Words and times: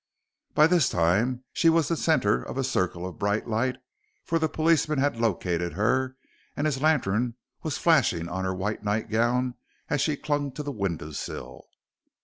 By 0.55 0.65
this 0.65 0.89
time 0.89 1.43
she 1.53 1.69
was 1.69 1.87
the 1.87 1.95
centre 1.95 2.41
of 2.41 2.57
a 2.57 2.63
circle 2.63 3.05
of 3.05 3.19
bright 3.19 3.47
light, 3.47 3.77
for 4.23 4.39
the 4.39 4.49
policeman 4.49 4.97
had 4.97 5.17
located 5.21 5.73
her, 5.73 6.15
and 6.57 6.65
his 6.65 6.81
lantern 6.81 7.35
was 7.61 7.77
flashing 7.77 8.27
on 8.27 8.43
her 8.43 8.55
white 8.55 8.83
nightgown 8.83 9.53
as 9.91 10.01
she 10.01 10.17
clung 10.17 10.51
to 10.53 10.63
the 10.63 10.71
window 10.71 11.11
sill. 11.11 11.67